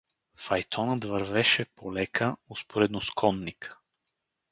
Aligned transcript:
Файтонът 0.35 1.03
вървеше 1.05 1.65
полека, 1.75 2.35
успоредно 2.49 3.01
с 3.01 3.09
конника. 3.11 3.77